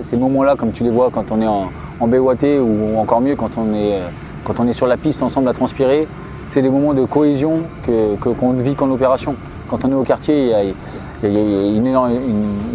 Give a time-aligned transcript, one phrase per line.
[0.00, 3.36] Ces moments-là, comme tu les vois quand on est en, en BOAT ou encore mieux
[3.36, 4.00] quand on, est,
[4.42, 6.08] quand on est sur la piste ensemble à transpirer,
[6.48, 9.34] c'est des moments de cohésion qu'on que, vit qu'en opération.
[9.68, 11.86] Quand on est au quartier, il y a, une,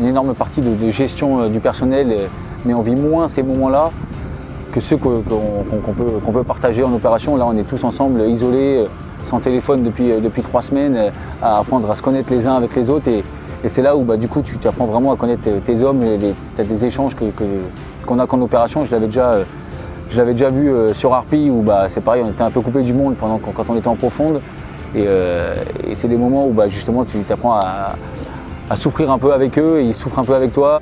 [0.05, 2.27] énorme, partie de, gestion euh, du personnel, euh,
[2.65, 3.89] mais on vit moins ces moments-là
[4.71, 7.35] que ceux qu'on qu peut, peut, partager en opération.
[7.35, 8.87] Là, on est tous ensemble, isolés, euh,
[9.23, 11.11] sans téléphone depuis, depuis trois semaines,
[11.41, 13.07] à apprendre à se connaître les uns avec les autres.
[13.07, 13.23] Et,
[13.63, 16.03] et c'est là où bah, du coup tu apprends vraiment à connaître tes hommes,
[16.55, 17.43] tu des échanges qu'on que,
[18.07, 18.85] qu a qu'en opération.
[18.85, 19.39] Je l'avais déjà,
[20.15, 22.93] l'avais déjà vu sur Harpy où bah, c'est pareil, on était un peu coupé du
[22.93, 24.41] monde pendant, quand on était en profonde.
[24.95, 27.95] Et, euh, et c'est des moments où bah, justement tu t'apprends à,
[28.69, 30.79] à souffrir un peu avec eux et ils souffrent un peu avec toi.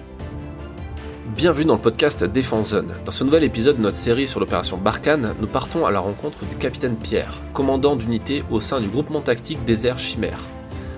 [1.36, 2.94] Bienvenue dans le podcast Défense Zone.
[3.04, 6.46] Dans ce nouvel épisode de notre série sur l'opération Barkhane, nous partons à la rencontre
[6.46, 10.55] du capitaine Pierre, commandant d'unité au sein du groupement tactique Désert Chimère.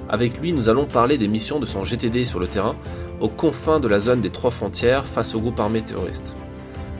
[0.09, 2.75] Avec lui, nous allons parler des missions de son GTD sur le terrain,
[3.19, 6.35] aux confins de la zone des trois frontières face au groupe armé terroriste.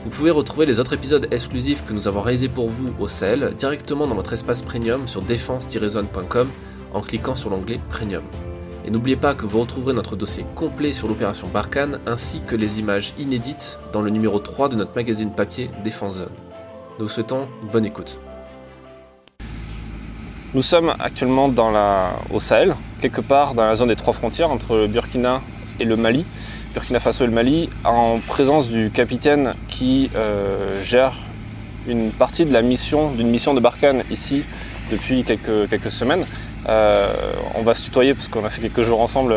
[0.04, 3.52] Vous pouvez retrouver les autres épisodes exclusifs que nous avons réalisés pour vous au Sahel
[3.54, 6.48] directement dans votre espace premium sur défense-zone.com
[6.94, 8.22] en cliquant sur l'onglet Premium.
[8.84, 12.78] Et n'oubliez pas que vous retrouverez notre dossier complet sur l'opération Barkhane ainsi que les
[12.78, 16.30] images inédites dans le numéro 3 de notre magazine papier Défense Zone.
[16.98, 18.18] Nous vous souhaitons bonne écoute.
[20.54, 24.50] Nous sommes actuellement dans la, au Sahel, quelque part dans la zone des trois frontières
[24.50, 25.42] entre le Burkina
[25.78, 26.24] et le Mali.
[26.72, 31.12] Burkina Faso et le Mali, en présence du capitaine qui euh, gère
[31.86, 34.42] une partie de la mission, d'une mission de Barkhane ici
[34.90, 36.24] depuis quelques, quelques semaines.
[36.66, 37.12] Euh,
[37.54, 39.34] on va se tutoyer parce qu'on a fait quelques jours ensemble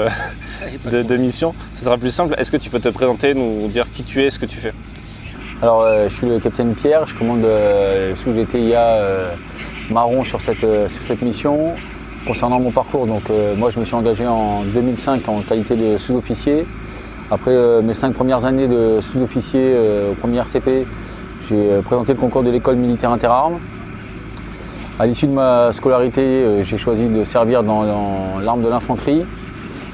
[0.86, 1.54] de, de, mission.
[1.74, 2.36] Ce sera plus simple.
[2.38, 4.74] Est-ce que tu peux te présenter, nous dire qui tu es, ce que tu fais?
[5.62, 9.32] Alors, euh, je suis le capitaine Pierre, je commande euh, sous GTIA euh,
[9.90, 11.76] marron sur cette, sur cette mission.
[12.28, 13.24] Concernant mon parcours, donc
[13.58, 16.68] moi je me suis engagé en 2005 en qualité de sous-officier.
[17.32, 19.76] Après mes cinq premières années de sous-officier
[20.12, 20.86] au premier RCP,
[21.50, 23.60] j'ai présenté le concours de l'école militaire interarmes.
[25.00, 29.24] À l'issue de ma scolarité, j'ai choisi de servir dans, dans l'arme de l'infanterie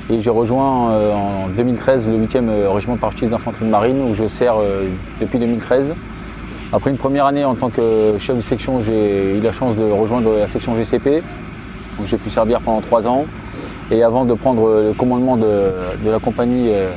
[0.10, 4.16] et j'ai rejoint euh, en 2013 le 8e régiment de parachutiste d'infanterie de marine où
[4.16, 4.86] je sers euh,
[5.20, 5.94] depuis 2013.
[6.74, 9.84] Après une première année en tant que chef de section, j'ai eu la chance de
[9.84, 11.24] rejoindre la section GCP
[12.00, 13.26] où j'ai pu servir pendant trois ans.
[13.90, 15.72] Et avant de prendre le commandement de,
[16.06, 16.92] la compagnie euh,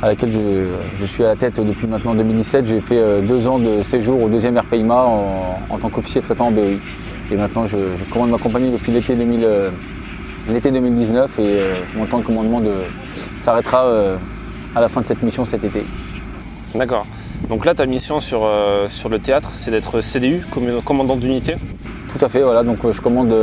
[0.00, 0.30] à laquelle
[0.98, 4.30] je, suis à la tête depuis maintenant 2017, j'ai fait deux ans de séjour au
[4.30, 5.04] deuxième RPIMA
[5.68, 6.78] en, tant qu'officier traitant en BOI.
[7.30, 7.76] Et maintenant, je,
[8.10, 12.72] commande ma compagnie depuis l'été 2019 et euh, mon temps de commandement de,
[13.38, 14.16] s'arrêtera euh,
[14.74, 15.84] à la fin de cette mission cet été.
[16.74, 17.06] D'accord.
[17.48, 20.44] Donc là, ta mission sur, euh, sur le théâtre, c'est d'être CDU,
[20.84, 21.56] commandant d'unité
[22.08, 22.62] Tout à fait, voilà.
[22.62, 23.34] Donc je commande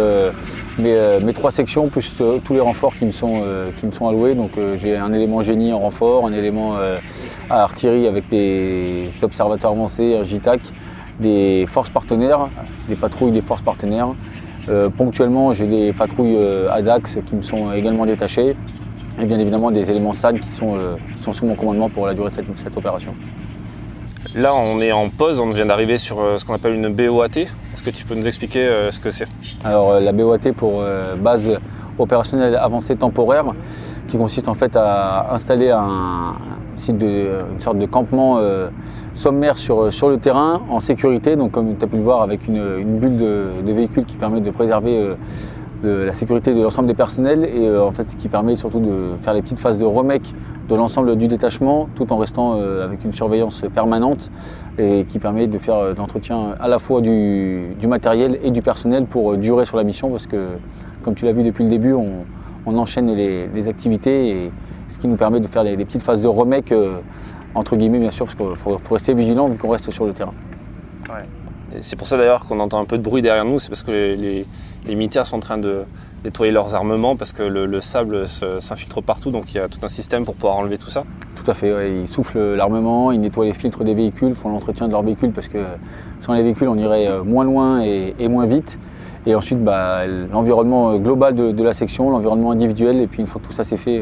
[0.79, 3.43] mes, mes, trois sections plus tous les renforts qui me sont,
[3.79, 4.35] qui me sont alloués.
[4.35, 4.51] Donc
[4.81, 6.77] j'ai un élément génie en renfort, un élément
[7.49, 10.61] à artillerie avec des observateurs avancés, un JTAC,
[11.19, 12.47] des forces partenaires,
[12.87, 14.09] des patrouilles des forces partenaires.
[14.69, 18.55] Euh, ponctuellement, j'ai des patrouilles euh, ADAX qui me sont également détachées
[19.21, 22.13] et bien évidemment des éléments SAN qui sont, euh, sont sous mon commandement pour la
[22.13, 23.13] durée de cette, cette, opération.
[24.35, 27.37] Là, on est en pause, on vient d'arriver sur ce qu'on appelle une BOAT.
[27.37, 29.27] Est-ce que tu peux nous expliquer ce que c'est?
[29.63, 30.83] Alors, la BOAT pour
[31.17, 31.59] base
[31.97, 33.45] opérationnelle avancée temporaire,
[34.07, 36.35] qui consiste en fait à installer un,
[36.79, 38.69] site de, une sorte de campement euh,
[39.13, 42.99] sommaire sur, le terrain en sécurité, donc comme tu as pu le voir avec une,
[42.99, 45.15] bulle de, de, véhicule qui permet de préserver euh,
[45.83, 48.79] de la sécurité de l'ensemble des personnels et euh, en fait ce qui permet surtout
[48.79, 50.33] de faire les petites phases de remake
[50.67, 54.31] de l'ensemble du détachement tout en restant euh, avec une surveillance permanente
[54.77, 59.37] et qui permet de faire l'entretien à la fois du, matériel et du personnel pour
[59.37, 60.47] durer sur la mission parce que
[61.01, 62.25] comme tu l'as vu depuis le début on,
[62.65, 64.51] on enchaîne les, les, activités et
[64.89, 66.97] ce qui nous permet de faire des petites phases de remake euh,
[67.55, 70.33] entre guillemets bien sûr parce qu'il faut, rester vigilant vu qu'on reste sur le terrain.
[71.79, 73.91] C'est pour ça d'ailleurs qu'on entend un peu de bruit derrière nous, c'est parce que
[73.91, 74.45] les,
[74.87, 75.83] les, militaires sont en train de
[76.23, 79.79] nettoyer leurs armements parce que le, le sable s'infiltre partout, donc il y a tout
[79.83, 81.03] un système pour pouvoir enlever tout ça.
[81.35, 84.91] Tout à fait, ils soufflent l'armement, ils nettoient les filtres des véhicules, font l'entretien de
[84.91, 85.59] leurs véhicules parce que
[86.19, 88.77] sans les véhicules on irait euh, moins loin et, moins vite.
[89.25, 93.47] Et ensuite bah, l'environnement global de, la section, l'environnement individuel, et puis une fois que
[93.47, 94.01] tout ça c'est fait,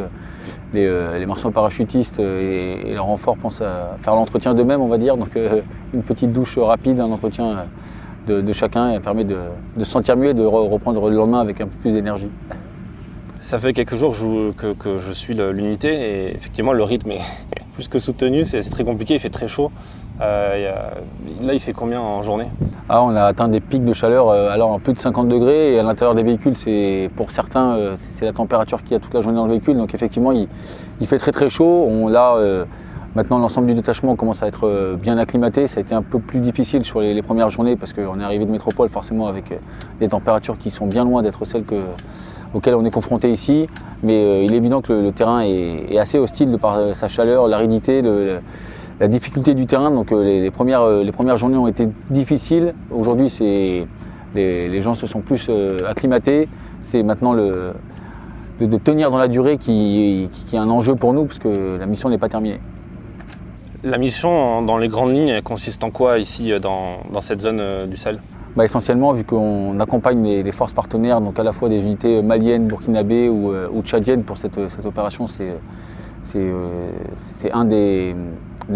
[0.73, 4.97] les, euh, marchands parachutistes et, et, les renforts pensent à faire l'entretien d'eux-mêmes, on va
[4.97, 5.17] dire.
[5.17, 5.61] Donc euh,
[5.93, 7.65] une petite douche rapide, un entretien
[8.27, 9.37] de, de chacun et permet de,
[9.75, 12.29] de, se sentir mieux et de re reprendre le lendemain avec un peu plus d'énergie.
[13.39, 17.11] Ça fait quelques jours que je, que, que je suis l'unité et effectivement le rythme
[17.11, 17.21] est
[17.75, 19.71] plus que soutenu, c'est très compliqué, il fait très chaud.
[20.19, 21.43] Euh, a...
[21.43, 22.47] Là, il fait combien en journée?
[22.89, 25.73] Ah, On a atteint des pics de chaleur euh, alors en plus de 50 degrés
[25.73, 28.99] et à l'intérieur des véhicules, c'est pour certains, euh, c'est la température qu'il y a
[28.99, 29.77] toute la journée dans le véhicule.
[29.77, 30.47] Donc effectivement, il,
[30.99, 31.85] il, fait très très chaud.
[31.87, 32.07] On,
[33.17, 35.65] Maintenant, l'ensemble du détachement commence à être bien acclimaté.
[35.65, 38.45] Ça a été un peu plus difficile sur les, premières journées parce qu'on est arrivé
[38.45, 39.59] de métropole forcément avec
[39.99, 41.63] des températures qui sont bien loin d'être celles
[42.53, 43.65] auxquelles on est confronté ici.
[44.03, 48.03] Mais il est évident que le, terrain est, assez hostile de par sa chaleur, l'aridité,
[48.99, 49.89] la difficulté du terrain.
[49.89, 52.75] Donc les, premières, les premières journées ont été difficiles.
[52.91, 53.87] Aujourd'hui, c'est
[54.35, 56.47] les, gens se sont plus euh, acclimatés.
[56.81, 57.71] C'est maintenant le,
[58.61, 62.09] de, tenir dans la durée qui, est un enjeu pour nous, parce que la mission
[62.09, 62.59] n'est pas terminée.
[63.83, 67.85] La mission, dans les grandes lignes, consiste en quoi ici, euh, dans, cette zone euh,
[67.85, 68.19] du Sahel?
[68.55, 72.65] Bah, Essentiellement, vu qu'on accompagne les, forces partenaires, donc à la fois des unités maliennes,
[72.67, 73.53] burkinabées ou,
[73.83, 76.41] tchadiennes pour cette opération, c'est
[77.53, 78.15] un des,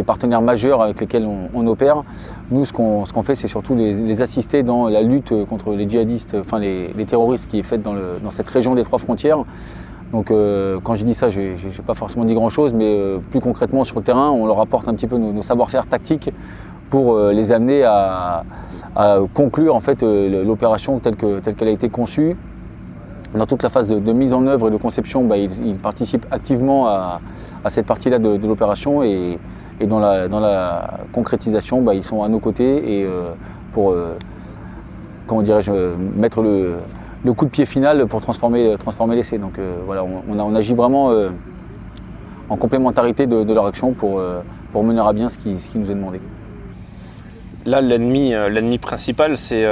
[0.05, 2.03] partenaires majeurs avec lesquels on, opère.
[2.51, 6.59] Nous, ce qu'on fait, c'est surtout les, assister dans la lutte contre les djihadistes, enfin
[6.59, 7.95] les, terroristes qui est faite dans,
[8.29, 9.39] cette région des trois frontières.
[10.11, 11.55] Donc euh, quand j'ai dit ça, je n'ai
[11.85, 14.93] pas forcément dit grand-chose, mais euh, plus concrètement sur le terrain, on leur apporte un
[14.93, 16.31] petit peu nos, savoir-faire tactiques
[16.89, 18.43] pour euh, les amener à,
[19.33, 22.35] conclure en fait l'opération telle qu'elle a été conçue.
[23.33, 26.87] Dans toute la phase de, mise en œuvre et de conception, bah, ils, participent activement
[26.87, 27.21] à,
[27.69, 29.39] cette partie-là de, de l'opération et,
[29.81, 33.31] et dans la, dans la concrétisation, bah, ils sont à nos côtés et euh,
[33.73, 34.15] pour, euh,
[35.25, 35.71] comment dirais-je,
[36.15, 36.75] mettre le,
[37.29, 39.37] coup de pied final pour transformer, transformer l'essai.
[39.37, 41.11] Donc euh, voilà, on, agit vraiment
[42.49, 44.21] en complémentarité de, leur action pour,
[44.71, 46.19] pour mener à bien ce qui, ce qui nous est demandé.
[47.65, 49.65] Là, l'ennemi, l'ennemi principal, c'est,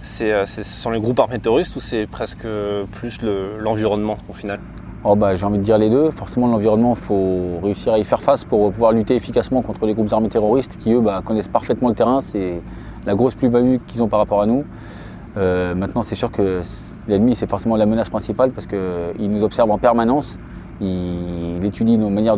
[0.00, 2.46] c'est, ce sont les groupes armés terroristes ou c'est presque
[2.92, 3.20] plus
[3.58, 4.58] l'environnement au final?
[5.04, 6.12] Oh, bah, j'ai envie de dire les deux.
[6.12, 9.94] Forcément, l'environnement, il faut réussir à y faire face pour pouvoir lutter efficacement contre les
[9.94, 12.20] groupes armés terroristes qui, eux, bah, connaissent parfaitement le terrain.
[12.20, 12.60] C'est
[13.04, 14.64] la grosse plus-value qu'ils ont par rapport à nous.
[15.36, 16.62] Euh, maintenant, c'est sûr que
[17.08, 20.38] l'ennemi, c'est forcément la menace principale parce qu'il nous observe en permanence.
[20.80, 22.36] Il, étudie nos manières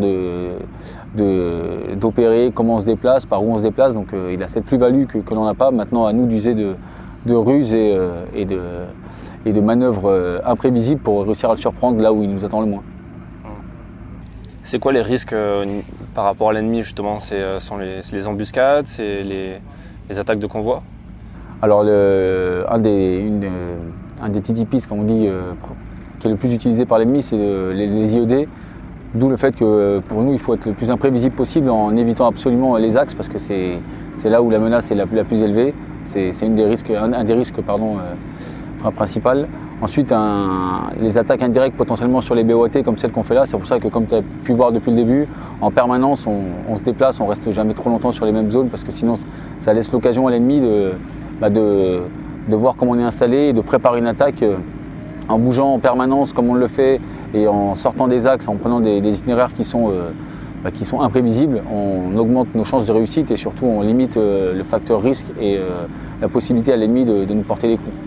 [1.97, 3.95] d'opérer, comment on se déplace, par où on se déplace.
[3.95, 5.71] Donc, euh, il a cette plus-value que, l'on n'a pas.
[5.71, 6.75] Maintenant, à nous d'user de,
[7.27, 8.61] de ruse et, euh, de
[9.47, 12.67] et de manœuvres imprévisibles pour réussir à le surprendre là où il nous attend le
[12.67, 12.83] moins.
[14.63, 15.35] C'est quoi les risques
[16.15, 17.21] par rapport à l'ennemi justement?
[17.21, 20.83] C'est sont les, embuscades, c'est les, attaques de convoi?
[21.65, 23.25] Alors un, des,
[24.23, 25.27] un des TTPs, comme on dit,
[26.21, 28.47] qui est le plus utilisé par l'ennemi, c'est les, IED.
[29.15, 32.27] D'où le fait que pour nous, il faut être le plus imprévisible possible en évitant
[32.27, 35.73] absolument les axes parce que c'est là où la menace est la, plus élevée.
[36.05, 37.97] C'est un, des risques, un, des risques pardon,
[38.95, 39.47] principal.
[39.81, 40.13] Ensuite,
[41.01, 43.79] les attaques indirectes potentiellement sur les BOT comme celles qu'on fait là, c'est pour ça
[43.79, 45.29] que comme tu as pu voir depuis le début,
[45.63, 48.85] en permanence on, se déplace, on reste jamais trop longtemps sur les mêmes zones parce
[48.85, 49.15] que sinon
[49.59, 50.93] ça laisse l'occasion à l'ennemi de,
[51.41, 52.03] bah, de,
[52.49, 54.57] voir comment on est installé et de préparer une attaque euh,
[55.29, 57.01] en bougeant en permanence comme on le fait
[57.33, 60.11] et en sortant des axes, en prenant des, itinéraires qui sont, euh,
[60.63, 64.55] bah, qui sont imprévisibles, on augmente nos chances de réussite et surtout on limite euh,
[64.55, 65.59] le facteur risque et
[66.21, 68.04] la possibilité à l'ennemi de nous porter les coups.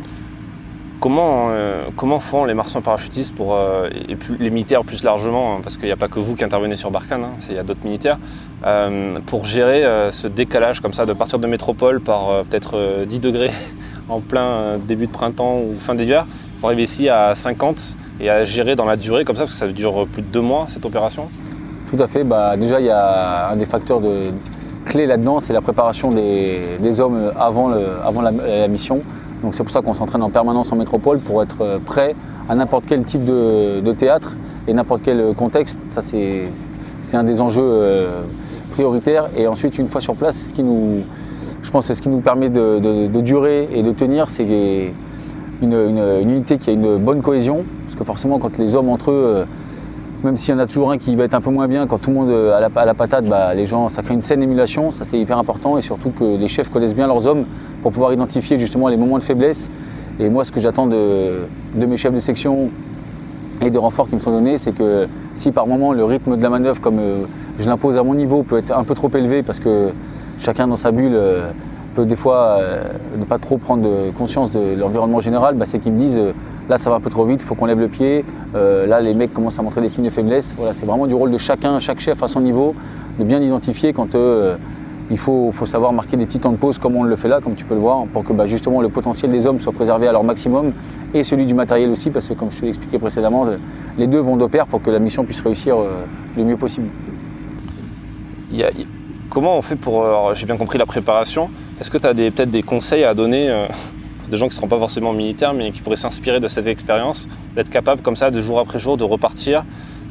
[0.99, 5.59] Comment, euh, comment font les martiens parachutistes pour, euh, et les militaires plus largement, hein,
[5.61, 7.63] parce qu'il n'y a pas que vous qui intervenez sur Barkhane, hein, il y a
[7.63, 8.17] d'autres militaires,
[8.65, 13.51] euh, pour gérer ce décalage comme ça de partir de métropole par peut-être 10 degrés
[14.09, 16.25] en plein début de printemps ou fin d'hiver,
[16.59, 19.59] pour arriver ici à 50 et à gérer dans la durée comme ça, parce que
[19.59, 21.29] ça dure plus de deux mois cette opération?
[21.91, 24.31] Tout à fait, bah, déjà il y a un des facteurs de,
[24.85, 29.03] clés là-dedans, c'est la préparation des, hommes avant la mission.
[29.43, 32.15] Donc c'est pour ça qu'on s'entraîne en permanence en métropole pour être euh, prêt
[32.49, 34.31] à n'importe quel type de, théâtre
[34.67, 35.77] et n'importe quel contexte.
[35.93, 38.21] Ça c'est un des enjeux euh,
[38.71, 39.29] prioritaires.
[39.37, 41.01] Et ensuite une fois sur place, ce qui nous,
[41.61, 44.47] je pense ce qui nous permet de, durer et de tenir, c'est
[45.61, 47.63] une, unité qui a une bonne cohésion.
[47.85, 49.45] Parce que forcément quand les hommes entre eux, euh,
[50.23, 51.99] même s'il y en a toujours un qui va être un peu moins bien, quand
[51.99, 54.91] tout le monde a la, la patate, bah, les gens, ça crée une saine émulation,
[54.91, 57.45] ça c'est hyper important, et surtout que les chefs connaissent bien leurs hommes
[57.81, 59.69] pour pouvoir identifier justement les moments de faiblesse.
[60.19, 62.69] Et moi, ce que j'attends de, mes chefs de section
[63.61, 66.41] et de renforts qui me sont donnés, c'est que si par moment le rythme de
[66.41, 67.25] la manœuvre, comme euh,
[67.59, 69.89] je l'impose à mon niveau, peut être un peu trop élevé parce que
[70.39, 71.51] chacun dans sa bulle euh,
[71.95, 72.83] peut des fois euh,
[73.17, 76.19] ne pas trop prendre conscience de l'environnement général, bah, c'est qu'ils me disent
[76.69, 79.13] là ça va un peu trop vite, il faut qu'on lève le pied, là les
[79.13, 80.53] mecs commencent à montrer des signes de faiblesse.
[80.57, 82.75] Voilà, c'est vraiment du rôle de chacun, chaque chef à son niveau,
[83.19, 84.15] de bien identifier quand
[85.09, 87.55] il faut, savoir marquer des petits temps de pause comme on le fait là, comme
[87.55, 90.11] tu peux le voir, pour que bah, justement le potentiel des hommes soit préservé à
[90.11, 90.73] leur maximum
[91.13, 93.45] et celui du matériel aussi, parce que comme je te l'ai expliqué précédemment,
[93.97, 96.03] les deux vont de pair pour que la mission puisse réussir euh,
[96.35, 96.87] le mieux possible.
[99.29, 101.49] comment on fait pour, euh, j'ai bien compris la préparation,
[101.79, 103.65] est-ce que tu as peut-être des conseils à donner euh,
[104.29, 107.29] des gens qui ne seront pas forcément militaires, mais qui pourraient s'inspirer de cette expérience,
[107.55, 109.65] d'être capable comme ça, de jour après jour, de repartir,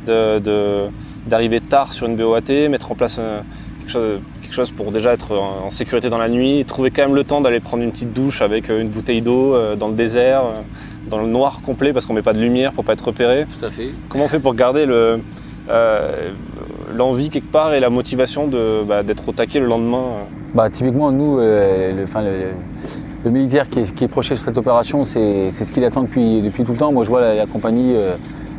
[0.07, 0.89] de
[1.27, 3.21] d'arriver tard sur une BOAT, mettre en place
[3.81, 4.21] quelque chose,
[4.77, 7.83] pour déjà être en, sécurité dans la nuit, trouver quand même le temps d'aller prendre
[7.83, 10.45] une petite douche avec une bouteille d'eau dans le désert,
[11.09, 13.47] dans le noir complet parce qu'on met pas de lumière pour pas être repéré.
[13.59, 13.91] Tout à fait.
[14.09, 15.21] Comment on fait pour garder le
[16.95, 18.49] l'envie quelque part et la motivation
[18.87, 20.05] bah, d'être au taquet le lendemain
[20.55, 22.07] bah, Typiquement, nous, le,
[23.27, 26.65] le militaire qui est, qui proché sur cette opération, c'est ce qu'il attend depuis, depuis
[26.65, 26.93] tout le temps.
[26.93, 28.15] Moi, je vois la, compagnie, euh,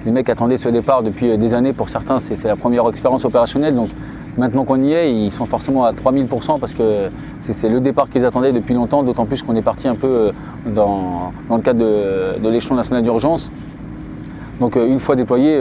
[0.05, 1.71] les mecs attendaient ce départ depuis euh, des années.
[1.71, 3.75] Pour certains, c'est la première expérience opérationnelle.
[3.75, 3.89] Donc
[4.37, 7.09] maintenant qu'on y est, ils sont forcément à 3000% parce que
[7.41, 10.31] c'est le départ qu'ils attendaient depuis longtemps, d'autant plus qu'on est parti un peu euh,
[10.67, 13.51] dans, le cadre de, l'échelon national d'urgence.
[14.59, 15.55] Donc une fois déployés,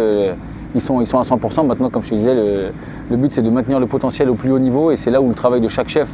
[0.74, 1.66] ils, sont, ils sont à 100%.
[1.66, 2.68] Maintenant, comme je te disais, le,
[3.10, 5.28] le but c'est de maintenir le potentiel au plus haut niveau et c'est là où
[5.28, 6.08] le travail de chaque chef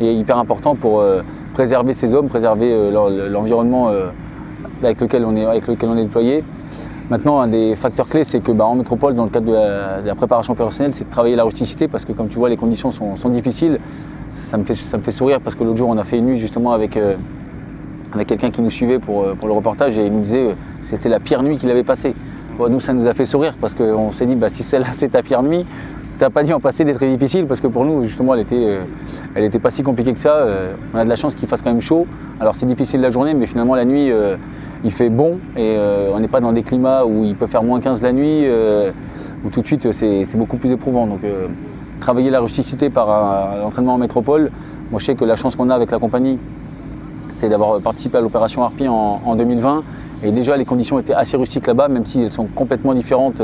[0.00, 1.02] est hyper important pour
[1.58, 4.10] préserver ces hommes, préserver euh, l'environnement euh,
[4.80, 6.44] avec, lequel on est, avec lequel on est déployé.
[7.10, 10.14] Maintenant, un des facteurs clés, c'est que bah, en métropole, dans le cadre de la,
[10.14, 13.28] préparation opérationnelle, c'est de travailler la rusticité parce que, comme tu vois, les conditions sont,
[13.30, 13.78] difficiles.
[14.44, 16.26] Ça me, fait, ça me fait sourire parce que l'autre jour, on a fait une
[16.26, 17.16] nuit justement avec, euh,
[18.12, 21.08] avec quelqu'un qui nous suivait pour, pour le reportage et il nous disait que c'était
[21.08, 22.14] la pire nuit qu'il avait passée.
[22.58, 25.22] nous, ça nous a fait sourire parce qu'on s'est dit, bah, si celle-là, c'est ta
[25.22, 25.66] pire nuit,
[26.18, 28.78] t'as pas dit en passé d'être très difficile parce que pour nous, justement, elle était,
[29.34, 30.34] elle était pas si compliquée que ça.
[30.34, 32.06] Euh, on a de la chance qu'il fasse quand même chaud.
[32.40, 34.36] Alors c'est difficile la journée, mais finalement la nuit, euh,
[34.84, 37.62] il fait bon et euh, on n'est pas dans des climats où il peut faire
[37.62, 38.46] moins 15 la nuit,
[39.44, 41.06] où tout de suite c'est beaucoup plus éprouvant.
[41.06, 41.20] Donc
[42.00, 44.50] travailler la rusticité par l'entraînement en métropole,
[44.90, 46.38] moi je sais que la chance qu'on a avec la compagnie,
[47.32, 49.82] c'est d'avoir participé à l'opération Harpy en, 2020.
[50.24, 53.40] Et déjà les conditions étaient assez rustiques là-bas, même si elles sont complètement différentes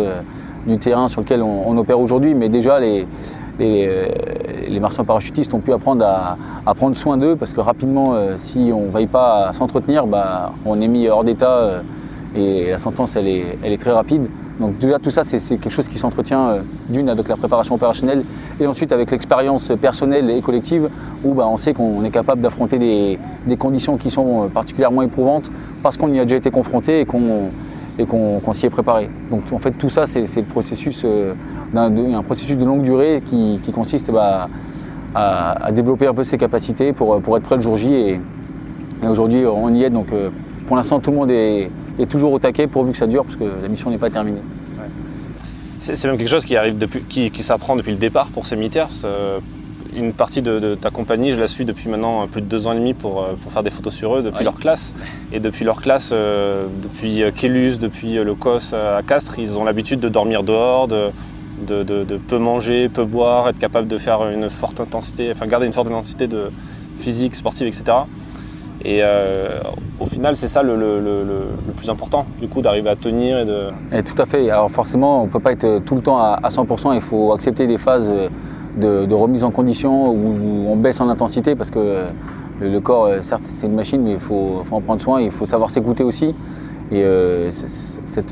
[0.67, 2.35] du terrain sur lequel on opère aujourd'hui.
[2.35, 3.07] Mais déjà les,
[3.61, 4.09] euh,
[4.69, 6.37] les, martiens parachutistes ont pu apprendre à,
[6.73, 10.53] prendre soin d'eux parce que rapidement, euh, si on ne veille pas à s'entretenir, bah,
[10.65, 11.81] on est mis hors d'état euh,
[12.35, 14.27] et la sentence elle est, très rapide.
[14.59, 18.25] Donc déjà tout ça c'est quelque chose qui s'entretient d'une avec la préparation opérationnelle
[18.61, 20.89] et ensuite avec l'expérience personnelle et collective
[21.25, 25.51] où bah, on sait qu'on est capable d'affronter des, conditions qui sont particulièrement éprouvantes
[25.83, 29.11] parce qu'on y a déjà été confronté et qu'on s'y est préparé.
[29.31, 31.05] Donc en fait tout ça c'est le processus
[31.77, 34.49] un processus de longue durée qui, consiste bah,
[35.15, 37.93] à, développer un peu ses capacités pour, pour être prêt le jour J.
[37.93, 38.21] Et,
[39.09, 39.91] aujourd'hui, on y est.
[39.91, 40.31] Donc euh,
[40.67, 41.71] pour l'instant, tout le monde est,
[42.09, 44.41] toujours au taquet pourvu que ça dure, parce que la mission n'est pas terminée.
[45.79, 48.89] C'est même quelque chose qui arrive depuis, qui, s'apprend depuis le départ pour ces militaires.
[49.95, 52.77] Une partie de, ta compagnie, je la suis depuis maintenant plus de deux ans et
[52.77, 54.93] demi pour, euh, pour faire des photos sur eux depuis leur classe.
[55.31, 60.01] Et depuis leur classe, euh, depuis Kélus, depuis le COS à Castres, ils ont l'habitude
[60.01, 61.11] de dormir dehors, de,
[61.65, 65.73] de, peu manger, peu boire, être capable de faire une forte intensité, enfin garder une
[65.73, 66.51] forte intensité de
[66.99, 67.85] physique, sportive, etc.
[68.85, 69.61] Et euh,
[69.99, 70.77] au final, c'est ça le,
[71.77, 73.69] plus important, du coup, d'arriver à tenir et de.
[73.93, 74.51] Et tout à fait.
[74.51, 76.95] Alors forcément, on ne peut pas être tout le temps à, 100%.
[76.95, 78.11] Il faut accepter des phases
[78.77, 82.05] de, remise en condition où on baisse en intensité parce que
[82.61, 85.21] le, corps, certes, c'est une machine, mais il faut, en prendre soin.
[85.21, 86.35] Il faut savoir s'écouter aussi.
[86.93, 87.51] Et euh,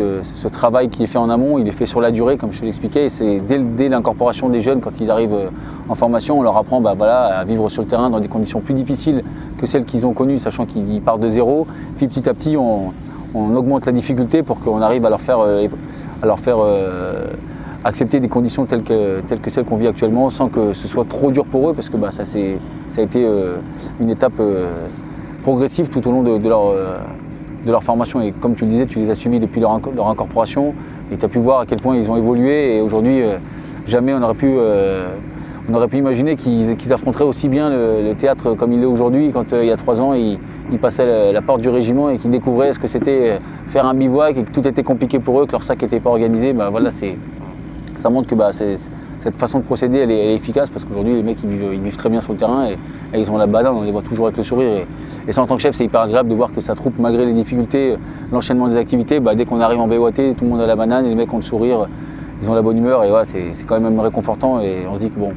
[0.01, 2.53] euh, ce travail qui est fait en amont, il est fait sur la durée, comme
[2.53, 3.09] je te l'expliquais.
[3.09, 5.49] C'est dès, l'incorporation des jeunes, quand ils arrivent euh,
[5.89, 8.61] en formation, on leur apprend bah, voilà, à vivre sur le terrain dans des conditions
[8.61, 9.23] plus difficiles
[9.59, 11.67] que celles qu'ils ont connues, sachant qu'ils partent de zéro.
[11.97, 12.93] Puis petit à petit, on,
[13.35, 17.25] augmente la difficulté pour qu'on arrive à leur faire, euh,
[17.83, 21.47] accepter des conditions telles que, celles qu'on vit actuellement, sans que ce soit trop dur
[21.47, 23.27] pour eux, parce que bah, ça, a été
[24.01, 24.41] une étape
[25.43, 26.75] progressive tout au long de leur
[27.64, 28.21] de leur formation.
[28.21, 30.75] Et comme tu le disais, tu les as suivis depuis leur, incorporation
[31.12, 32.76] et tu as pu voir à quel point ils ont évolué.
[32.76, 33.37] Et aujourd'hui, euh,
[33.87, 35.09] jamais on aurait pu, euh,
[35.71, 39.52] on aurait pu imaginer qu'ils affronteraient aussi bien le, théâtre comme il est aujourd'hui quand
[39.52, 40.38] euh, il y a trois ans, ils,
[40.81, 43.38] passaient la, porte du régiment et qu'ils découvraient ce que c'était
[43.69, 46.11] faire un bivouac et que tout était compliqué pour eux, que leur sac n'était pas
[46.11, 46.54] organisé.
[46.54, 51.14] Bah, voilà, ça montre que bah, cette façon de procéder, elle est, efficace parce qu'aujourd'hui,
[51.14, 53.83] les mecs, ils vivent, très bien sur le terrain et, ils ont la banane, on
[53.83, 54.87] les voit toujours avec le sourire.
[55.31, 57.33] Ça, en tant que chef, c'est hyper agréable de voir que sa troupe, malgré les
[57.33, 57.95] difficultés,
[58.33, 61.07] l'enchaînement des activités, bah, dès qu'on arrive en BOAT, tout le monde a la banane
[61.07, 61.87] et les mecs ont le sourire,
[62.43, 63.05] ils ont la bonne humeur.
[63.05, 64.61] Et voilà, c'est quand même réconfortant.
[64.61, 65.33] Et on se dit que bon,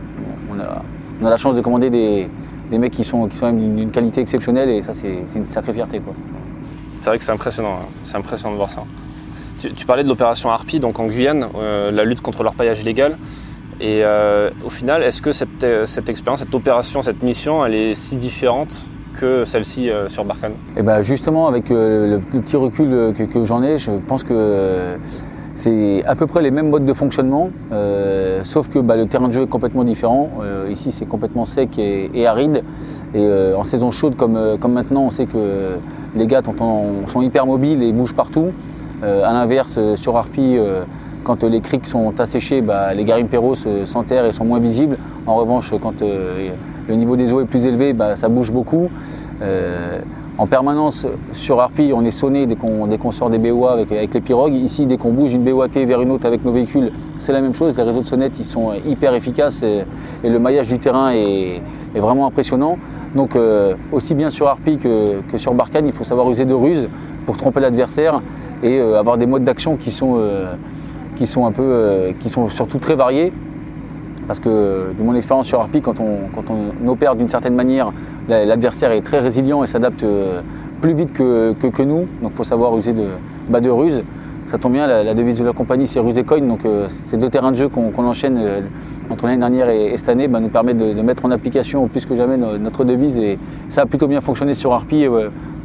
[0.52, 2.28] on a, la chance de commander des,
[2.72, 6.02] mecs qui sont, qui sont d'une qualité exceptionnelle et ça, c'est une sacrée fierté.
[7.02, 7.88] C'est vrai que c'est impressionnant, hein.
[8.02, 8.84] c'est impressionnant de voir ça.
[9.60, 13.18] Tu, parlais de l'opération Harpy, donc en Guyane, euh, la lutte contre l'orpaillage illégal.
[13.80, 18.16] Et euh, au final, est-ce que cette expérience, cette opération, cette mission, elle est si
[18.16, 23.14] différente que celle-ci euh, sur Barkhane eh ben justement, avec euh, le, petit recul euh,
[23.14, 24.96] que, j'en ai, je pense que
[25.56, 27.50] c'est à peu près les mêmes modes de fonctionnement,
[28.44, 30.30] sauf que bah, le terrain de jeu est complètement différent.
[30.70, 32.62] ici, c'est complètement sec et, aride.
[33.14, 33.26] Et
[33.58, 35.78] en saison chaude, comme, comme maintenant, on sait que
[36.14, 36.42] les gars
[37.08, 38.48] sont hyper mobiles et bougent partout.
[39.02, 40.58] A l'inverse, sur Harpy,
[41.24, 43.56] Quand les criques sont asséchées, bah, les garimperos
[43.86, 44.98] s'enterrent et sont moins visibles.
[45.26, 46.04] En revanche, quand
[46.88, 48.90] le niveau des eaux est plus élevé, bah, ça bouge beaucoup.
[50.38, 54.54] en permanence, sur Harpy, on est sonné dès qu'on sort des BOA avec, les pirogues.
[54.54, 57.54] Ici, dès qu'on bouge une BOAT vers une autre avec nos véhicules, c'est la même
[57.54, 57.76] chose.
[57.78, 59.84] Les réseaux de sonnettes, ils sont hyper efficaces et,
[60.24, 61.62] le maillage du terrain est,
[61.96, 62.78] vraiment impressionnant.
[63.16, 63.38] Donc,
[63.92, 66.88] aussi bien sur Harpy que, sur Barkhane, il faut savoir user de ruse
[67.26, 68.22] pour tromper l'adversaire
[68.64, 70.54] et euh, avoir des modes d'action qui sont, euh,
[71.18, 73.32] qui euh, qui sont surtout très variés.
[74.28, 77.92] Parce que de mon expérience sur Harpy, quand on, opère d'une certaine manière,
[78.28, 80.04] l'adversaire est très résilient et s'adapte
[80.82, 82.08] plus vite que, nous.
[82.22, 83.06] Donc il faut savoir user de,
[83.50, 84.02] bah, de ruse.
[84.48, 86.42] Ça tombe bien, la, devise de la compagnie c'est ruse et coin.
[86.42, 86.62] Donc
[87.06, 88.40] ces deux terrains de jeu qu'on enchaîne
[89.10, 92.16] entre l'année dernière et, cette année bah, nous permettent de, mettre en application plus que
[92.16, 93.18] jamais notre devise.
[93.18, 93.38] Et
[93.70, 95.06] ça a plutôt bien fonctionné sur Harpy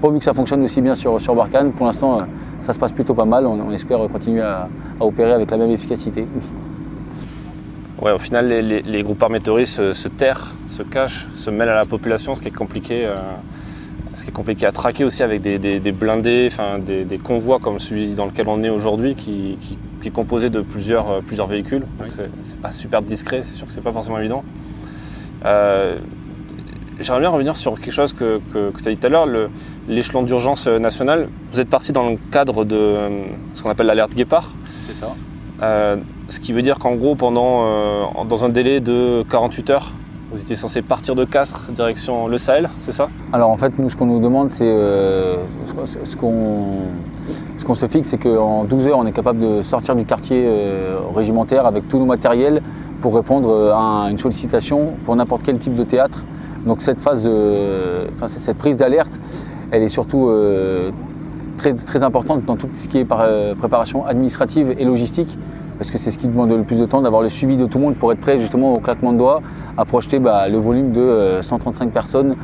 [0.00, 1.72] pourvu que ça fonctionne aussi bien sur, sur Barkhane.
[1.72, 2.22] Pour l'instant, euh,
[2.60, 3.46] ça se passe plutôt pas mal.
[3.46, 6.26] On, espère continuer à, opérer avec la même efficacité.
[8.00, 11.84] Ouais, au final, les, groupes armés se, se, terrent, se cachent, se mêlent à la
[11.84, 13.16] population, ce qui est compliqué, euh,
[14.14, 18.14] ce qui est compliqué à traquer aussi avec des, blindés, enfin, des, convois comme celui
[18.14, 19.58] dans lequel on est aujourd'hui, qui,
[20.02, 21.84] est composé de plusieurs, euh, plusieurs véhicules.
[22.42, 24.44] c'est pas super discret, c'est sûr que c'est pas forcément évident.
[27.00, 29.26] J'aimerais bien revenir sur quelque chose que, tu as dit tout à l'heure,
[29.88, 31.28] l'échelon d'urgence nationale.
[31.50, 34.52] Vous êtes parti dans le cadre de euh, ce qu'on appelle l'alerte Guépard.
[34.86, 35.14] C'est ça.
[36.30, 39.92] Euh, ce qui veut dire qu'en gros, pendant, euh, dans un délai de 48 heures,
[40.32, 43.08] vous étiez censé partir de Castres direction le Sahel, c'est ça?
[43.32, 48.64] Alors en fait, nous, ce qu'on nous demande, c'est ce qu'on se fixe, c'est qu'en
[48.64, 50.48] 12 heures, on est capable de sortir du quartier
[51.14, 52.62] régimentaire avec tous nos matériels
[53.00, 56.22] pour répondre à une sollicitation pour n'importe quel type de théâtre.
[56.64, 57.28] Donc cette phase,
[58.28, 59.12] cette prise d'alerte,
[59.72, 60.90] elle est surtout euh,
[61.60, 65.38] très, importante dans tout ce qui est euh, préparation administrative et logistique,
[65.78, 67.78] parce que c'est ce qui demande le plus de temps, d'avoir le suivi de tout
[67.78, 69.42] le monde pour être prêt justement au claquement de doigts
[69.76, 72.36] à projeter bah, le volume de 135 euh, personnes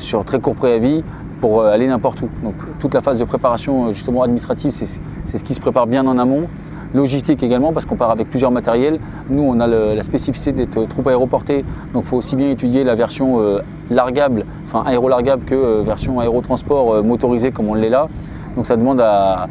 [0.00, 1.02] sur très court préavis
[1.40, 2.28] pour aller n'importe où.
[2.42, 6.18] Donc toute la phase de préparation justement administrative, c'est ce qui se prépare bien en
[6.18, 6.48] amont
[6.94, 8.98] logistique également parce qu'on part avec plusieurs matériels.
[9.30, 12.94] Nous, on a la spécificité d'être troupe aéroportée, donc il faut aussi bien étudier la
[12.94, 18.08] version euh, largable, enfin aérolargable que euh, version aérotransport euh, motorisée comme on l'est là.
[18.56, 19.46] Donc ça demande à,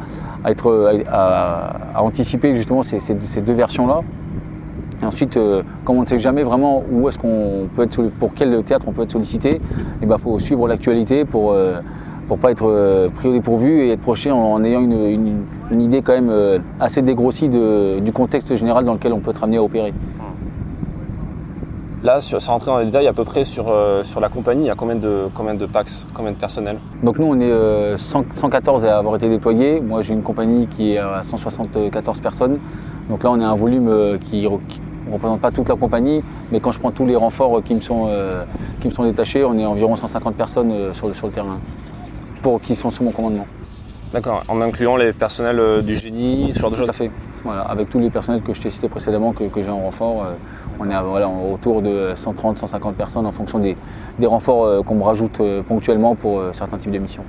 [0.46, 4.02] être, à, anticiper justement ces, deux versions-là.
[5.02, 5.40] Et ensuite,
[5.86, 8.92] comme on ne sait jamais vraiment où est-ce qu'on peut être, pour quel théâtre on
[8.92, 11.56] peut être sollicité, il eh ben, faut suivre l'actualité pour
[12.28, 16.14] pour pas être euh, pris au dépourvu et être projeté en, ayant une, idée quand
[16.14, 19.94] même euh, assez dégrossie du contexte général dans lequel on peut être amené à opérer.
[22.04, 24.68] Là, sans rentrer dans les détails, à peu près sur, euh, sur la compagnie, il
[24.68, 26.78] y a combien de, combien de PAX, combien de personnel?
[27.02, 29.82] Donc nous, on est 114 à avoir été déployés.
[29.82, 32.60] Moi, j'ai une compagnie qui est à 174 personnes.
[33.10, 36.72] Donc là, on est un volume qui ne représente pas toute la compagnie, mais quand
[36.72, 38.10] je prends tous les renforts qui me sont,
[38.80, 41.58] qui me sont détachés, on est environ 150 personnes sur, sur le terrain
[42.62, 43.46] qui sont sous mon commandement.
[44.14, 47.12] D'accord, en incluant les personnels euh, du génie, ce genre de choses Tout à fait.
[47.44, 50.34] Voilà, avec tous les personnels que je t'ai cités précédemment, que, j'ai en renfort, euh,
[50.80, 53.76] on est voilà, autour de 130, 150 personnes en fonction des,
[54.26, 57.24] renforts euh, qu'on me rajoute ponctuellement pour certains types d'émissions.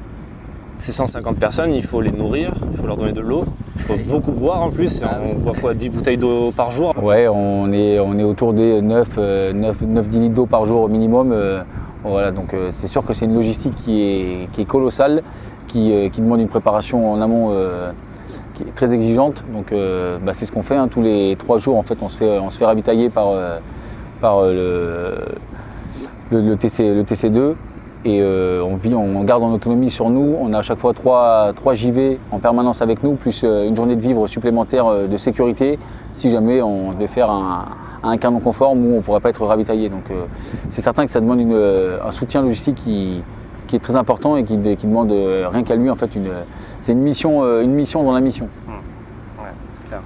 [0.76, 3.42] Ces 150 personnes, il faut les nourrir, il faut leur donner de l'eau,
[3.74, 5.02] il faut beaucoup boire en plus.
[5.02, 6.94] Ah on boit quoi 10 bouteilles d'eau par jour?
[7.02, 9.18] Ouais, on est, on est autour des 9,
[9.54, 11.34] 9, 10 litres d'eau par jour au minimum.
[12.04, 15.22] Voilà, donc euh, c'est sûr que c'est une logistique qui est, qui est colossale,
[15.66, 17.90] qui, euh, demande une préparation en amont euh,
[18.54, 19.44] qui est très exigeante.
[19.52, 19.72] Donc
[20.24, 20.76] bah, c'est ce qu'on fait.
[20.76, 20.88] Hein.
[20.88, 23.28] Tous les trois jours, en fait, on se fait, on se fait ravitailler par,
[24.20, 25.14] par le,
[26.30, 27.54] le, TC, le TC2
[28.04, 30.36] et on, vit, on garde en autonomie sur nous.
[30.40, 33.94] On a à chaque fois trois, trois JV en permanence avec nous, plus une journée
[33.94, 35.78] de vivre supplémentaire de sécurité
[36.14, 37.66] si jamais on devait faire un,
[38.02, 39.88] un canon conforme où on ne pourrait pas être ravitaillé.
[39.88, 40.24] Donc euh,
[40.70, 43.22] c'est certain que ça demande euh, un soutien logistique qui,
[43.72, 46.30] est très important et qui, demande euh, rien qu'à lui en fait une,
[46.80, 48.46] c'est une mission, une mission dans la mission.
[48.66, 48.72] Mmh.
[49.68, 50.00] c'est clair.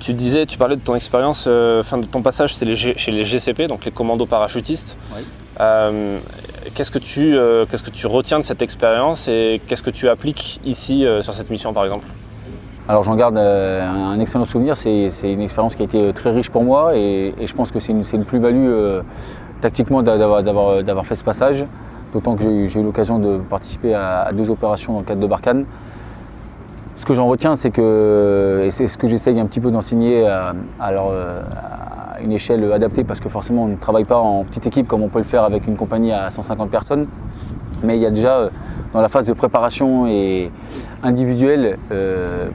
[0.00, 3.66] Tu, disais, tu parlais de ton expérience, de ton passage chez les, chez les GCP,
[3.66, 4.96] donc les commandos parachutistes.
[5.58, 7.36] qu'est-ce que tu
[7.68, 11.50] qu'est-ce que tu retiens de cette expérience et qu'est-ce que tu appliques ici sur cette
[11.50, 12.06] mission par exemple?
[12.88, 16.50] Alors j'en garde euh, un excellent souvenir, c'est une expérience qui a été très riche
[16.50, 19.02] pour moi et, je pense que c'est une, plus-value euh,
[19.60, 21.64] tactiquement d'avoir fait ce passage,
[22.12, 25.64] d'autant que j'ai eu l'occasion de participer à, deux opérations dans le cadre de Barkhane.
[26.96, 30.26] Ce que j'en retiens, c'est que, et c'est ce que j'essaye un petit peu d'enseigner
[30.26, 30.90] euh, à,
[32.20, 35.08] une échelle adaptée, parce que forcément on ne travaille pas en petite équipe comme on
[35.08, 37.06] peut le faire avec une compagnie à 150 personnes,
[37.84, 38.48] Mais il y a déjà
[38.92, 40.50] dans la phase de préparation et
[41.02, 41.76] individuelle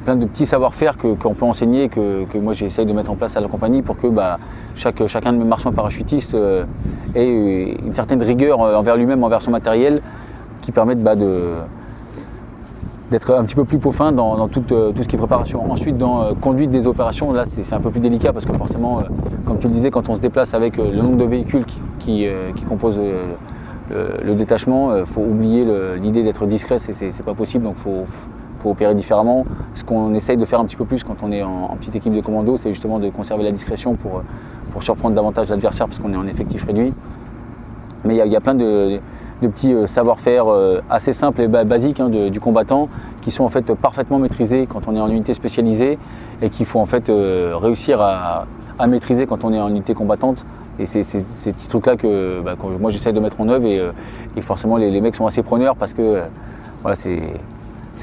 [0.06, 3.36] plein de petits savoir-faire qu'on peut enseigner, que, que moi j'essaye de mettre en place
[3.36, 4.38] à la compagnie pour que bah,
[4.76, 6.38] chaque, chacun de mes marchands parachutistes
[7.16, 10.02] ait une certaine rigueur envers lui-même, envers son matériel,
[10.62, 11.16] qui permettent bah,
[13.12, 15.72] d'être un petit peu plus peaufin dans, dans tout, euh, tout, ce qui est préparation.
[15.72, 19.00] Ensuite, dans euh, conduite des opérations, là c'est un peu plus délicat parce que forcément,
[19.00, 19.04] euh,
[19.46, 21.66] comme tu le disais, quand on se déplace avec le nombre de véhicules
[22.00, 23.00] qui, qui composent
[23.90, 25.66] le, détachement, il faut oublier
[25.98, 28.04] l'idée d'être discret, c'est pas possible, donc il faut,
[28.60, 29.46] faut, opérer différemment.
[29.76, 32.14] Ce qu'on essaye de faire un petit peu plus quand on est en, petite équipe
[32.14, 34.22] de commando, c'est justement de conserver la discrétion pour,
[34.82, 36.94] surprendre davantage l'adversaire parce qu'on est en effectif réduit.
[38.06, 39.00] Mais il y, a plein de
[39.42, 42.90] petits euh, savoir-faire euh, assez simples et basiques hein, du combattant
[43.22, 46.00] qui sont en fait parfaitement maîtrisés quand on est en unité spécialisée
[46.42, 48.46] et qu'il faut en fait euh, réussir à,
[48.88, 50.46] maîtriser quand on est en unité combattante.
[50.80, 54.78] Et c'est ces petits trucs-là que, bah, moi j'essaie de mettre en œuvre et, forcément
[54.78, 56.22] les, mecs sont assez preneurs parce que
[56.84, 57.22] voilà, c'est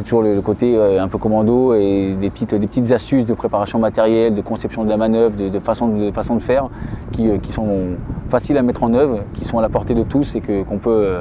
[0.05, 4.35] toujours le, côté un peu commando et des petites, des petites astuces de préparation matérielle,
[4.35, 6.69] de conception de la manœuvre, de, façon, de, façon de faire
[7.13, 7.69] qui, qui sont
[8.29, 11.19] faciles à mettre en œuvre, qui sont à la portée de tous et qu'on peut,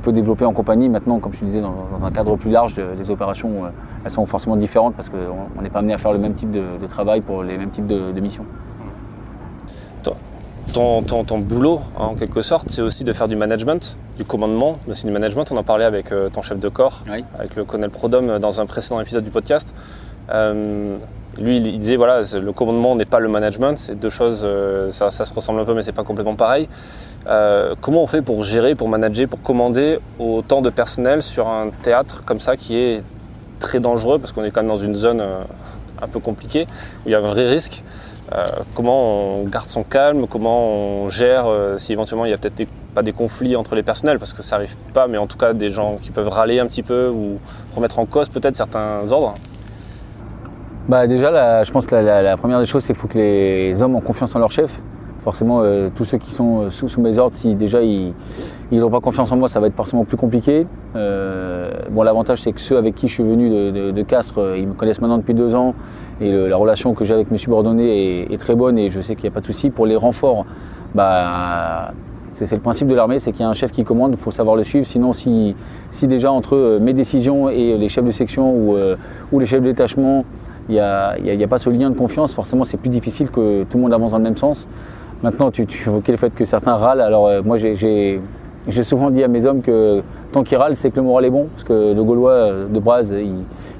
[0.00, 0.88] peut développer en compagnie.
[0.88, 3.68] Maintenant, comme je te disais, dans, un cadre plus large, les opérations, euh,
[4.04, 6.86] elles sont forcément différentes parce qu'on n'est pas amené à faire le même type de,
[6.88, 8.44] travail pour les mêmes types de, missions.
[10.72, 14.78] Ton, ton, boulot, hein, en quelque sorte, c'est aussi de faire du management, du commandement,
[14.86, 15.52] mais aussi du management.
[15.52, 17.04] On en parlait avec euh, ton chef de corps,
[17.38, 19.72] avec le colonel Prodome euh, dans un précédent épisode du podcast.
[21.38, 24.44] lui, il disait voilà, le commandement n'est pas le management, c'est deux choses,
[24.90, 26.68] ça, ça, se ressemble un peu, mais c'est pas complètement pareil.
[27.26, 31.70] Euh, comment on fait pour gérer, pour manager, pour commander autant de personnel sur un
[31.70, 33.02] théâtre comme ça qui est
[33.60, 35.42] très dangereux parce qu'on est quand même dans une zone euh,
[36.02, 36.66] un peu compliquée
[37.04, 37.82] où il y a un vrai risque?
[37.82, 38.13] euh,
[38.74, 43.02] Comment on garde son calme Comment on gère si éventuellement il y a peut-être pas
[43.02, 45.70] des conflits entre les personnels parce que ça n'arrive pas, mais en tout cas des
[45.70, 47.38] gens qui peuvent râler un petit peu ou
[47.74, 49.34] remettre en cause peut-être certains ordres.
[50.88, 53.96] Bah déjà, je pense que la, première des choses, c'est qu'il faut que les hommes
[53.96, 54.82] ont confiance en leur chef.
[55.22, 58.12] Forcément, euh, tous ceux qui sont euh, sous, mes ordres, si déjà ils
[58.70, 60.66] n'ont pas confiance en moi, ça va être forcément plus compliqué.
[60.94, 64.74] Euh, bon, l'avantage, c'est que ceux avec qui je suis venu de, Castres, ils me
[64.74, 65.74] connaissent maintenant depuis deux ans
[66.20, 69.24] et la relation que j'ai avec mes subordonnés est, très bonne et je sais qu'il
[69.24, 69.70] n'y a pas de souci.
[69.70, 70.46] Pour les renforts,
[70.94, 71.92] bah,
[72.32, 74.30] c'est le principe de l'armée, c'est qu'il y a un chef qui commande, il faut
[74.30, 74.86] savoir le suivre.
[74.86, 75.54] Sinon, si,
[76.02, 78.76] déjà entre mes décisions et les chefs de section ou,
[79.32, 80.24] ou les chefs de détachement,
[80.68, 83.82] il n'y a, pas ce lien de confiance, forcément c'est plus difficile que tout le
[83.82, 84.68] monde avance dans le même sens.
[85.22, 87.00] Maintenant, tu, évoquais le fait que certains râlent.
[87.00, 88.20] Alors, euh, moi, j'ai
[88.82, 91.48] souvent dit à mes hommes que tant qu'ils râlent, c'est que le moral est bon.
[91.54, 93.36] Parce que le Gaulois euh, de Braz, il,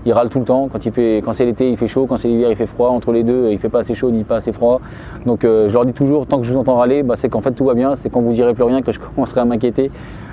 [0.07, 0.69] il râle tout le temps.
[0.73, 2.07] Quand, quand c'est l'été, il fait chaud.
[2.07, 2.91] Quand c'est l'hiver, il fait froid.
[2.91, 4.81] Entre les deux, il fait pas assez chaud ni pas assez froid.
[5.27, 7.41] Donc, euh, je leur dis toujours, tant que je vous entends râler, bah, c'est qu'en
[7.41, 7.97] fait tout va bien.
[7.97, 9.91] C'est quand vous direz plus rien que je commencerai à m'inquiéter.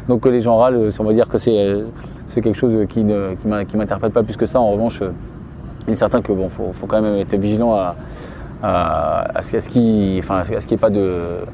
[0.08, 1.86] Donc, que les gens râlent, ça veut dire que c'est
[2.36, 4.60] quelque chose qui ne qui m'interpelle pas plus que ça.
[4.60, 5.02] En revanche,
[5.88, 7.76] il est certain que bon, faut, faut quand même être vigilant
[8.64, 11.46] à ce qu'il n'y ait pas de,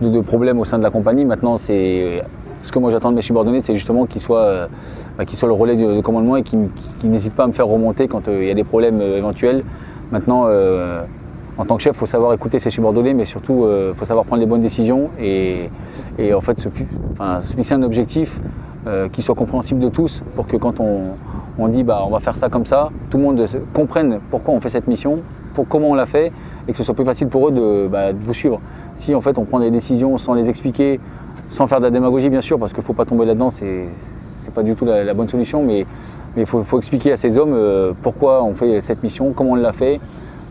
[0.00, 1.24] de, problème au sein de la compagnie.
[1.24, 2.22] Maintenant, c'est
[2.62, 4.68] ce que moi j'attends de mes subordonnés, c'est justement qu'ils soient,
[5.18, 6.68] bah, le relais de, commandement et qu'ils
[7.04, 9.64] n'hésitent pas à me faire remonter quand euh, il y a des problèmes euh, éventuels.
[10.12, 11.02] Maintenant, euh,
[11.58, 14.24] en tant que chef, il faut savoir écouter ses subordonnés, mais surtout, il faut savoir
[14.24, 15.68] prendre les bonnes décisions et,
[16.32, 16.68] en fait se,
[17.56, 18.40] fixer un objectif
[19.12, 21.16] qui soit compréhensible de tous pour que quand on,
[21.58, 24.60] on dit bah, on va faire ça comme ça, tout le monde comprenne pourquoi on
[24.60, 25.18] fait cette mission
[25.64, 26.32] comment on l'a fait
[26.66, 28.60] et que ce soit plus facile pour eux bah, de, vous suivre.
[28.96, 31.00] Si en fait on prend des décisions sans les expliquer,
[31.48, 33.84] sans faire de la démagogie bien sûr, parce qu'il ne faut pas tomber là-dedans, c'est
[34.54, 35.86] pas du tout la, bonne solution, mais
[36.36, 39.72] il faut, expliquer à ces hommes euh, pourquoi on fait cette mission, comment on l'a
[39.72, 40.00] fait,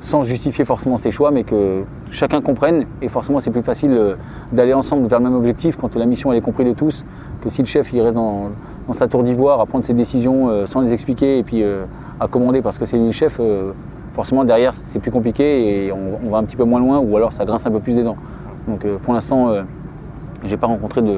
[0.01, 2.85] sans justifier forcément ses choix, mais que chacun comprenne.
[3.01, 4.15] Et forcément, c'est plus facile euh,
[4.51, 7.05] d'aller ensemble vers le même objectif quand la mission elle est comprise de tous,
[7.41, 8.49] que si le chef il reste dans,
[8.93, 11.61] sa tour d'ivoire à prendre ses décisions euh, sans les expliquer et puis
[12.19, 13.41] à commander parce que c'est lui le chef
[14.13, 17.33] forcément derrière c'est plus compliqué et on, va un petit peu moins loin ou alors
[17.33, 18.15] ça grince un peu plus des dents.
[18.65, 19.53] Donc pour l'instant,
[20.43, 21.17] je j'ai pas rencontré de,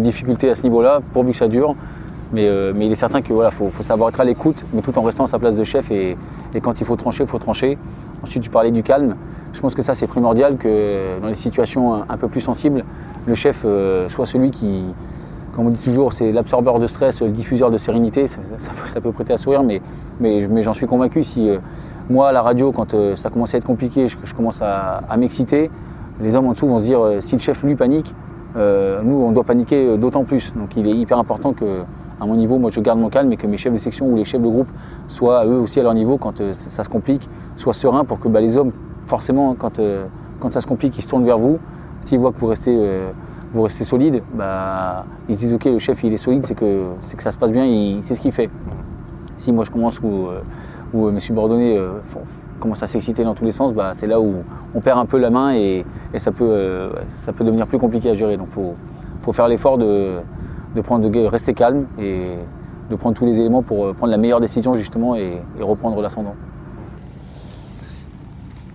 [0.00, 1.74] difficultés à ce niveau-là, pourvu que ça dure.
[2.32, 4.96] Mais, euh, mais il est certain qu'il voilà, faut, savoir être à l'écoute, mais tout
[4.98, 5.90] en restant à sa place de chef.
[5.90, 6.16] Et,
[6.62, 7.76] quand il faut trancher, il faut trancher.
[8.22, 9.16] Ensuite, tu parlais du calme.
[9.52, 12.84] Je pense que ça, c'est primordial que dans les situations un, peu plus sensibles,
[13.26, 13.66] le chef
[14.08, 14.84] soit celui qui,
[15.54, 18.26] comme on dit toujours, c'est l'absorbeur de stress, le diffuseur de sérénité.
[18.26, 19.82] Ça, peut prêter à sourire, mais,
[20.18, 21.24] mais, mais j'en suis convaincu.
[21.24, 21.50] Si,
[22.08, 25.70] moi, à la radio, quand euh, ça commence à être compliqué, je, commence à, m'exciter,
[26.20, 28.14] les hommes en dessous vont se dire euh, si le chef lui panique,
[28.56, 30.52] euh, nous on doit paniquer d'autant plus.
[30.54, 31.82] Donc il est hyper important que,
[32.20, 34.16] à mon niveau, moi je garde mon calme et que mes chefs de section ou
[34.16, 34.68] les chefs de groupe
[35.06, 38.40] soient eux aussi à leur niveau quand ça se complique, soient sereins pour que bah,
[38.40, 38.72] les hommes,
[39.06, 39.80] forcément, quand,
[40.40, 41.58] quand ça se complique, ils se tournent vers vous.
[42.02, 43.00] S'ils voient que vous restez
[43.52, 46.88] vous restez solide, bah, ils se disent ok le chef il est solide, c'est que,
[47.16, 48.50] que ça se passe bien, il sait ce qu'il fait.
[49.36, 51.80] Si moi je commence ou mes subordonnés
[52.60, 54.34] commence à s'exciter dans tous les sens, bah, c'est là où
[54.74, 55.84] on perd un peu la main et,
[56.16, 58.36] ça, peut, ça peut devenir plus compliqué à gérer.
[58.36, 58.74] Donc il faut,
[59.20, 60.16] faut, faire l'effort de,
[60.76, 62.36] de, rester calme et
[62.90, 66.34] de prendre tous les éléments pour prendre la meilleure décision justement et, reprendre l'ascendant.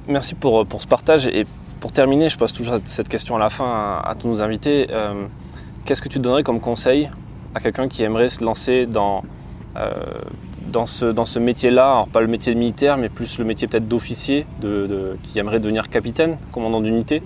[0.07, 1.45] Merci pour, pour ce partage et
[1.81, 4.87] pour terminer, je pose toujours cette question à la fin à, tous nos invités.
[4.91, 5.25] Euh,
[5.83, 7.09] qu'est-ce que tu donnerais comme conseil
[7.55, 9.23] à quelqu'un qui aimerait se lancer dans,
[9.75, 9.89] euh,
[10.71, 11.91] dans ce, dans ce métier-là?
[11.91, 15.59] Alors, pas le métier de militaire, mais plus le métier peut-être d'officier, de, qui aimerait
[15.59, 17.23] devenir capitaine, commandant d'unité.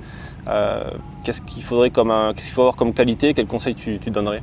[0.47, 0.85] Euh,
[1.25, 3.33] qu'est-ce qu'il faudrait comme qu'est-ce qu'il faut avoir comme qualité?
[3.33, 4.41] Quel conseil tu, donnerais?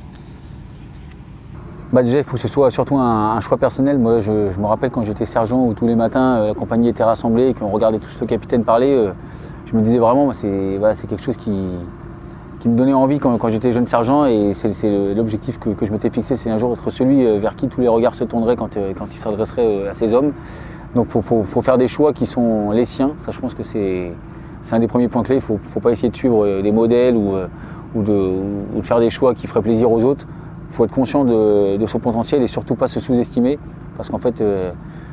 [1.93, 3.99] Bah déjà, il faut que ce soit surtout un, choix personnel.
[3.99, 7.49] Moi, je, me rappelle quand j'étais sergent où tous les matins, la compagnie était rassemblée
[7.49, 9.11] et qu'on regardait tous le capitaine parler
[9.73, 11.51] je me disais vraiment, c'est quelque chose qui,
[12.65, 16.51] me donnait envie quand, j'étais jeune sergent et c'est l'objectif que, je m'étais fixé, c'est
[16.51, 19.17] un jour être celui euh, vers qui tous les regards se tourneraient quand, euh, il
[19.17, 20.31] s'adresserait euh, à ces hommes.
[20.95, 24.13] Donc il faut, faire des choix qui sont les siens, ça je pense que c'est
[24.71, 27.33] un des premiers points clés, il ne faut, pas essayer de suivre les modèles ou,
[27.95, 30.27] de, faire des choix qui feraient plaisir aux autres.
[30.73, 33.59] Il faut être conscient de, son potentiel et surtout pas se sous-estimer
[33.95, 34.43] parce qu'en fait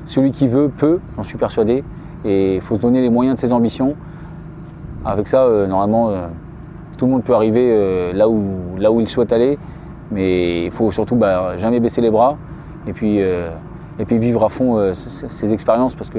[0.06, 1.84] celui qui veut peut, j'en suis persuadé,
[2.24, 3.94] et il faut se donner les moyens de ses ambitions.
[5.04, 6.26] Avec ça, euh, normalement, euh,
[6.98, 8.42] tout le monde peut arriver euh, là, où,
[8.78, 9.58] là où il souhaite aller,
[10.10, 12.36] mais il faut surtout bah, jamais baisser les bras
[12.86, 16.18] et puis, et puis vivre à fond ces expériences parce que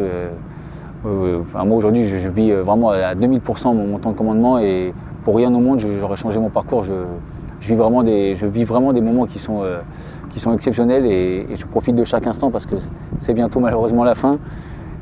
[1.03, 4.93] moi aujourd'hui je, vis vraiment à 2000% mon, temps de commandement et
[5.25, 6.85] pour rien au monde j'aurais changé mon parcours.
[7.67, 9.63] Vis vraiment des, je vis vraiment des moments qui sont,
[10.31, 12.75] qui sont exceptionnels et, je profite de chaque instant parce que
[13.19, 14.39] c'est bientôt malheureusement la fin.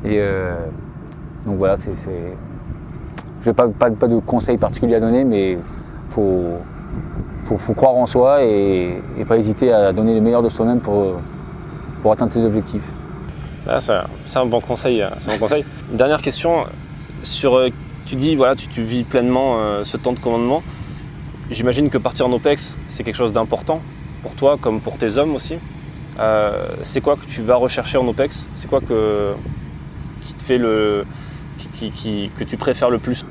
[0.06, 0.22] Et
[1.46, 1.94] donc voilà, c'est
[3.42, 5.60] je n'ai pas, pas, de conseils particuliers à donner, mais il
[6.10, 6.58] faut,
[7.44, 11.14] faut, croire en soi et, et, pas hésiter à donner le meilleur de soi-même pour,
[12.02, 12.88] pour atteindre ses objectifs.
[13.68, 15.02] Ah, c'est un bon conseil.
[15.02, 15.66] Hein, un conseil.
[15.92, 16.66] Dernière question.
[17.24, 17.70] Sur, euh,
[18.06, 20.64] tu dis, voilà, tu, vis pleinement euh, ce temps de commandement.
[21.52, 23.82] J'imagine que partir en OPEX, c'est quelque chose d'important
[24.22, 25.56] pour toi, comme pour tes hommes aussi.
[26.20, 28.50] Euh, c'est quoi que tu vas rechercher en OPEX?
[28.54, 29.34] C'est quoi que,
[30.22, 31.06] qui te fait le,
[32.38, 33.26] que tu préfères le plus?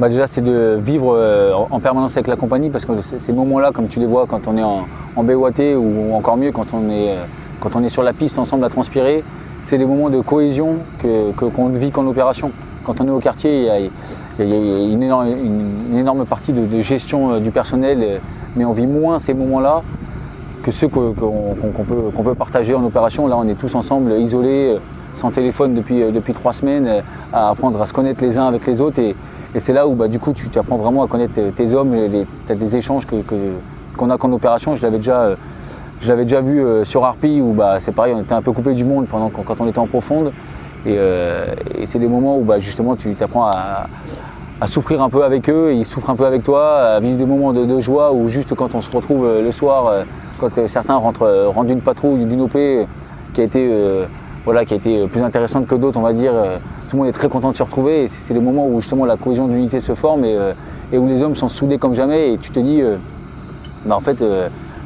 [0.00, 3.70] Bah Déjà, c'est de vivre euh, en permanence avec la compagnie parce que ces moments-là,
[3.70, 6.90] comme tu les vois quand on est en, en BOAT ou encore mieux quand on,
[6.90, 7.24] est, euh,
[7.60, 9.22] quand on est sur la piste ensemble à transpirer,
[9.62, 12.50] c'est des moments de cohésion qu'on ne vit qu'en opération.
[12.84, 13.78] Quand on est au quartier, il y a,
[14.38, 18.20] une, énorme, partie de, gestion euh, du personnel,
[18.56, 19.82] mais on vit moins ces moments-là
[20.62, 23.26] que ceux qu'on peut, peut, partager en opération.
[23.26, 24.78] Là, on est tous ensemble, isolés,
[25.14, 27.00] sans téléphone depuis, euh, depuis trois semaines, euh,
[27.32, 28.98] à apprendre à se connaître les uns avec les autres.
[28.98, 29.14] Et,
[29.56, 31.94] c'est là où bah, du coup tu apprends vraiment à connaître tes hommes,
[32.48, 34.74] tu des échanges qu'on que, a qu'en opération.
[34.74, 35.36] Je l'avais déjà, euh,
[36.24, 39.06] déjà vu sur Harpy où bah, c'est pareil, on était un peu coupé du monde
[39.06, 40.32] pendant, quand on était en profonde.
[40.86, 40.98] Et,
[41.86, 43.86] c'est des moments où bah, justement tu apprends à,
[44.66, 47.52] souffrir un peu avec eux, ils souffrent un peu avec toi, à vivre des moments
[47.52, 50.04] de, joie où juste quand on se retrouve le soir,
[50.38, 53.70] quand certains rentrent, rentrent d'une patrouille, d'une OP qui a été
[54.44, 56.32] voilà, qui a été plus intéressante que d'autres, on va dire.
[56.34, 56.58] Euh,
[56.90, 59.06] tout le monde est très content de se retrouver et c'est les moments où justement
[59.06, 60.52] la cohésion d'unité se forme et, euh,
[60.92, 62.96] où les hommes sont soudés comme jamais et tu te dis, euh,
[63.86, 64.22] bah, en fait,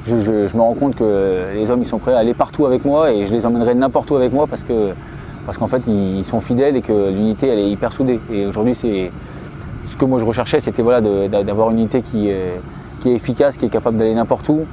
[0.07, 3.13] je, me rends compte que les hommes ils sont prêts à aller partout avec moi
[3.13, 4.93] et je les emmènerai n'importe où avec moi parce que
[5.45, 8.21] parce qu'en fait ils, sont fidèles et que l'unité elle est hyper soudée.
[8.33, 9.38] Et aujourd'hui c'est ce
[9.99, 12.31] que moi je recherchais, c'était voilà, d'avoir une unité qui,
[13.03, 14.65] qui est efficace, qui est capable d'aller n'importe où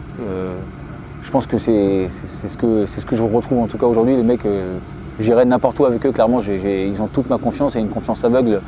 [1.26, 4.16] je pense que c'est ce, que, ce que je retrouve en tout cas aujourd'hui.
[4.16, 4.78] Les mecs, euh,
[5.20, 8.62] j'irai n'importe où avec eux, clairement, ils ont toute ma confiance et une confiance aveugle.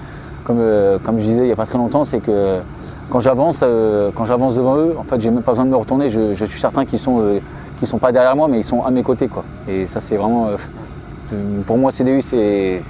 [0.43, 2.59] Comme, euh, comme je disais il n'y a pas très longtemps, c'est que
[3.09, 5.75] quand j'avance euh, quand j'avance devant eux, en fait, j'ai même pas besoin de me
[5.75, 6.09] retourner.
[6.09, 7.21] Je, suis certain qu'ils sont,
[7.83, 9.27] sont pas derrière moi, mais ils sont à mes côtés.
[9.27, 9.43] Quoi.
[9.69, 10.49] Et ça, c'est vraiment.
[11.67, 12.81] pour moi, CDU, c'est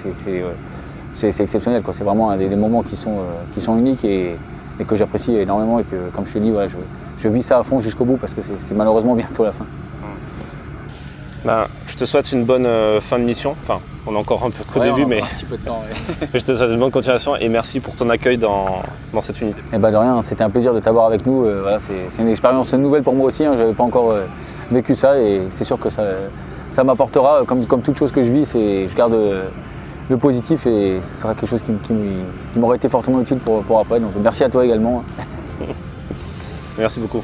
[1.24, 1.84] exceptionnel.
[1.94, 3.18] C'est vraiment des, moments qui sont,
[3.54, 4.36] qui sont uniques et,
[4.88, 5.80] que j'apprécie énormément.
[5.80, 6.78] Et que, comme je te dis, je,
[7.20, 9.66] je vis ça à fond jusqu'au bout parce que c'est malheureusement bientôt la fin.
[11.46, 13.56] Ben, je te souhaite une bonne euh, fin de mission.
[13.64, 15.22] Enfin, on est encore un peu qu'au début, mais
[16.34, 18.82] je te souhaite une bonne continuation et merci pour ton accueil dans,
[19.22, 19.62] cette unité.
[19.72, 21.46] Eh ben de rien, c'était un plaisir de t'avoir avec nous.
[21.46, 21.78] Euh,
[22.16, 23.46] c'est une expérience nouvelle pour moi aussi.
[23.46, 23.54] Hein.
[23.54, 24.26] je n'avais pas encore euh,
[24.72, 26.04] vécu ça et c'est sûr que ça,
[26.74, 29.16] ça m'apportera, comme, comme toute chose que je vis, je garde
[30.10, 31.94] le positif et ce sera quelque chose qui,
[32.60, 34.00] m'aurait été fortement utile pour, pour après.
[34.00, 35.04] Donc merci à toi également.
[36.78, 37.24] Merci beaucoup.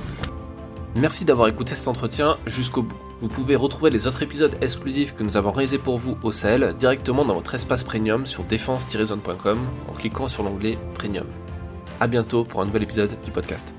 [0.95, 2.95] Merci d'avoir écouté cet entretien jusqu'au bout.
[3.19, 6.73] Vous pouvez retrouver les autres épisodes exclusifs que nous avons réalisés pour vous au Sahel
[6.77, 11.25] directement dans votre espace premium sur défense-zone.com en cliquant sur l'onglet Premium.
[11.99, 13.73] à bientôt pour un nouvel épisode du podcast.